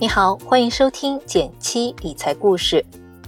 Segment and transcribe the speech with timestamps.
[0.00, 2.82] 你好，欢迎收听减七理财故事，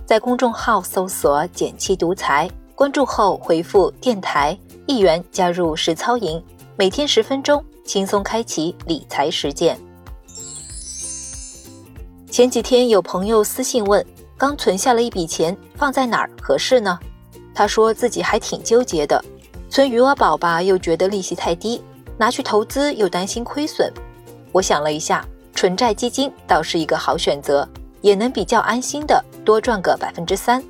[0.07, 6.43] 在公众号搜索“减七独裁，关注后回复“电台”一元加入实操营，
[6.74, 9.79] 每天十分钟，轻松开启理财实践。
[12.30, 14.02] 前几天有朋友私信问，
[14.39, 16.98] 刚存下了一笔钱，放在哪儿合适呢？
[17.54, 19.23] 他说自己还挺纠结的，
[19.68, 21.82] 存余额宝吧，又觉得利息太低；
[22.16, 23.93] 拿去投资又担心亏损。
[24.52, 25.23] 我想了一下。
[25.62, 27.68] 纯债基金倒是一个好选择，
[28.00, 30.60] 也能比较安心的多赚个百分之三。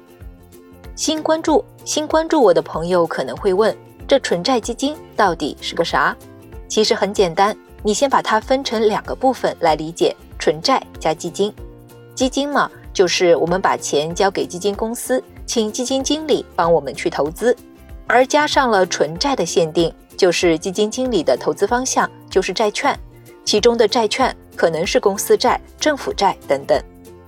[0.95, 3.75] 新关注新关注我的朋友可能会问，
[4.07, 6.15] 这纯债基金到底是个啥？
[6.69, 11.51] 其实很简单，你先把它分成两个部分来理解：纯债加基金。
[12.15, 17.57] 基金嘛，就是我们把钱交给基金公司，请基金经理帮我们去投资；
[18.07, 22.95] 而加上了纯债的限定，就是基金经理的投资方向就是债券，
[23.43, 24.37] 其中的债券。
[24.57, 26.81] 可能是公司债、政府债等等，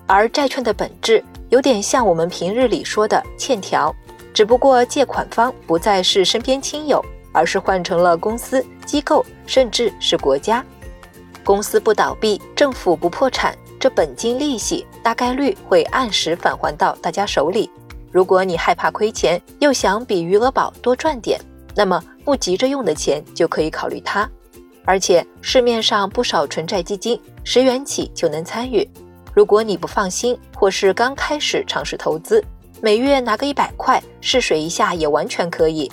[0.07, 3.95] 而债券的本质有点像我们平日里说的欠条，
[4.33, 10.65] 只不过借款方不再是身边亲友，而是换成了公司、机构，甚至是国家。
[11.45, 17.71] 公司不倒闭，政府不破产，这本金利息大概率会按时返还到大家手里。
[18.11, 21.39] 如果你害怕亏钱，又想比余额宝多赚点，
[21.75, 24.29] 那么不急着用的钱就可以考虑它。
[24.85, 28.89] 而且市面上不少纯债基金，十元起就能参与。
[29.33, 32.45] 如果你不放心，或是刚开始尝试投资，
[32.81, 35.91] 每月拿个一百块试水一下也完全可以。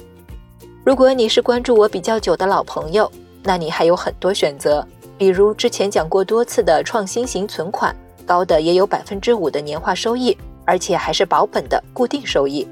[0.83, 3.11] 如果你是关注我比较久的老朋友，
[3.43, 4.85] 那你还有很多选择，
[5.17, 12.67] 比如之前讲过多次的创新型存款，高的也有百分之五的年化收益，而且还是保本的固定收益。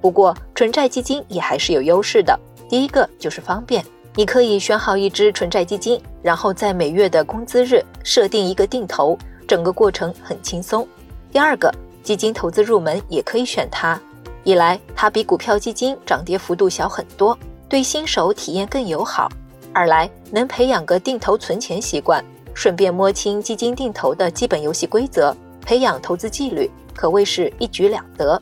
[0.00, 3.84] 不过纯债基金也还是有优势的，第一个就是方便。
[4.14, 9.16] 你可以选好一只纯债基金，然后在每月的工资日设定一个定投，
[9.48, 10.86] 整个过程很轻松。
[11.30, 13.98] 第二个，基金投资入门也可以选它，
[14.44, 17.36] 一来它比股票基金涨跌幅度小很多，
[17.70, 19.28] 对新手体验更友好；
[19.72, 22.22] 二来能培养个定投存钱习惯，
[22.52, 28.40] 顺便摸清基金定投的基本游戏规则，培养投资纪律，可谓是一举两得。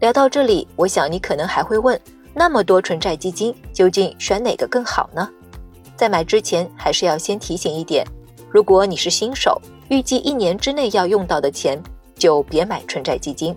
[0.00, 2.00] 聊到这里，我想你可能还会问。
[2.34, 5.28] 那么多纯债基金，究竟选哪个更好呢？
[5.96, 8.04] 在买之前，还是要先提醒一点：
[8.50, 11.80] 如果你是新手，预计一年之内要用到的钱，
[12.16, 13.54] 就别买纯债基金。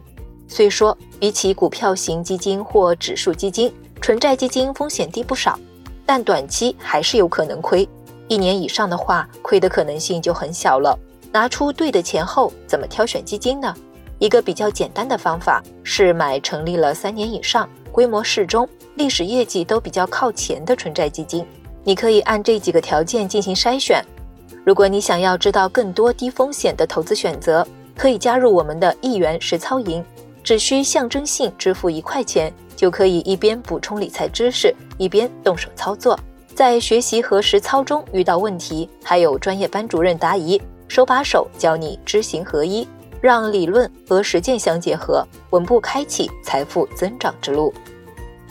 [0.47, 5.57] 虽说比起股票型基金或指数基金，纯债基金风险低不少，
[6.05, 7.87] 但短期还是有可能亏。
[8.27, 10.97] 一年以上的话，亏的可能性就很小了。
[11.31, 13.73] 拿出对的钱后，怎么挑选基金呢？
[14.19, 17.67] 一个比较简单的方法是买成立了三年以上。
[17.95, 21.45] 规模适中、历史业绩都比较靠前的纯债基金，
[21.81, 24.03] 你可以按这几个条件进行筛选。
[24.65, 30.03] 如果你想要知道更多低风险的投资选择，可以加入我们的一元实操营，
[30.43, 36.19] 只需象征性支付一块钱，就可以一边补充理财知识，一边动手操作。
[36.53, 42.85] 在学习和实操中遇到问题，还有专业班主任答疑，手把手教你知行合一。
[43.25, 47.73] 让理论和实践相结合，稳步开启财富增长之路。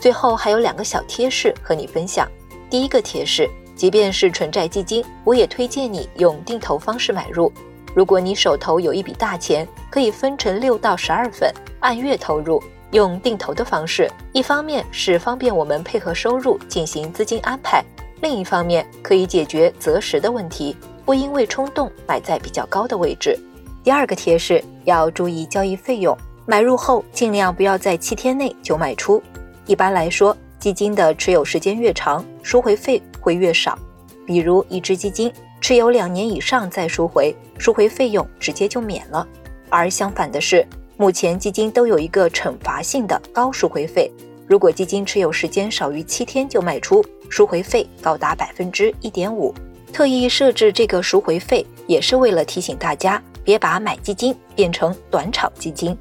[0.00, 2.28] 最后还有两个小贴士和你分享。
[2.68, 7.52] 第一个贴士，即便是纯债基金，我也推荐你用定投方式买入。
[7.94, 12.60] 如果你手头有一笔大钱，可以分成六到十二份，按月投入，
[12.90, 17.80] 用定投的方式，一方面是方便我们配合收入进行资金安排，
[18.22, 23.38] 另一方面可以解决择时的问题，不因为冲动买在比较高的位置。
[23.84, 29.22] 第二个贴士要注意交易费用，买入后尽量不要在七天内就卖出。
[29.66, 33.78] 一般来说，基金的持有时间越长，赎回费会越少。
[34.26, 35.30] 比如一只基金
[35.60, 39.28] 持有两年以上再赎回，赎回费用直接就免了。
[39.68, 44.10] 而相反的是，目前基金都有一个惩罚性的高赎回费，
[44.46, 49.54] 如果基金持有时间少于七天就卖出，赎回费高达百分之一点五。
[49.92, 53.22] 特意设置这个赎回费，也是为了提醒大家。
[53.44, 55.96] 别把买基金变成短炒基金。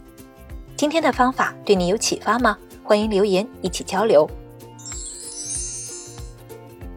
[0.75, 2.57] 今天的方法对你有启发吗？
[2.83, 4.29] 欢迎留言一起交流。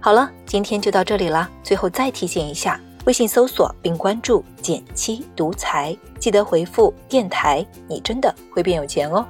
[0.01, 1.51] 好了，今天就到这里了。
[1.63, 9.27] 最后再提醒一下，微信搜索并关注“减七独裁，记得回复“电台”，你真的会变有钱哦。